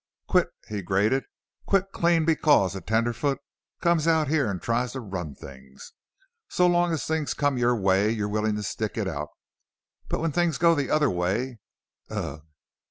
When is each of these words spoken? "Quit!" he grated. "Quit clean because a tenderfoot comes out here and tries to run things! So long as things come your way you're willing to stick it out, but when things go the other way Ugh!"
"Quit!" 0.27 0.47
he 0.67 0.81
grated. 0.81 1.25
"Quit 1.67 1.91
clean 1.93 2.25
because 2.25 2.75
a 2.75 2.81
tenderfoot 2.81 3.37
comes 3.81 4.07
out 4.07 4.29
here 4.29 4.49
and 4.49 4.59
tries 4.59 4.93
to 4.93 4.99
run 4.99 5.35
things! 5.35 5.93
So 6.49 6.65
long 6.65 6.91
as 6.91 7.05
things 7.05 7.35
come 7.35 7.55
your 7.59 7.75
way 7.75 8.09
you're 8.09 8.27
willing 8.27 8.55
to 8.55 8.63
stick 8.63 8.97
it 8.97 9.07
out, 9.07 9.29
but 10.07 10.19
when 10.19 10.31
things 10.31 10.57
go 10.57 10.73
the 10.73 10.89
other 10.89 11.11
way 11.11 11.59
Ugh!" 12.09 12.41